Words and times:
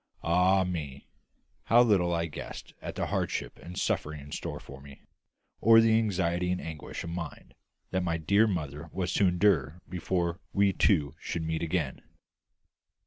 Ah 0.23 0.63
me! 0.63 1.05
how 1.65 1.83
little 1.83 2.11
I 2.11 2.25
guessed 2.25 2.73
at 2.81 2.95
the 2.95 3.05
hardship 3.05 3.59
and 3.59 3.77
suffering 3.77 4.19
in 4.19 4.31
store 4.31 4.59
for 4.59 4.81
me, 4.81 5.03
or 5.59 5.79
the 5.79 5.95
anxiety 5.99 6.51
and 6.51 6.59
anguish 6.59 7.03
of 7.03 7.11
mind 7.11 7.53
that 7.91 8.01
my 8.01 8.17
dear 8.17 8.47
mother 8.47 8.89
was 8.91 9.13
to 9.13 9.27
endure 9.27 9.79
before 9.87 10.39
we 10.53 10.73
two 10.73 11.13
should 11.19 11.43
meet 11.43 11.61
again! 11.61 12.01